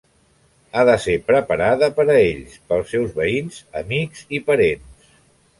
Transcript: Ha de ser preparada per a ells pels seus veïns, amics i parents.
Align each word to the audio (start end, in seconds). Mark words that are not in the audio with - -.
Ha 0.77 0.85
de 0.89 0.95
ser 1.03 1.17
preparada 1.27 1.89
per 1.99 2.05
a 2.13 2.17
ells 2.21 2.57
pels 2.71 2.89
seus 2.95 3.13
veïns, 3.21 3.63
amics 3.83 4.25
i 4.39 4.41
parents. 4.49 5.15